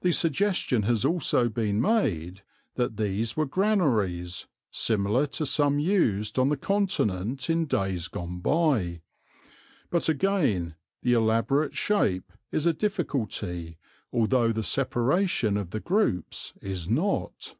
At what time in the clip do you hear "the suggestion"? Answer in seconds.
0.00-0.84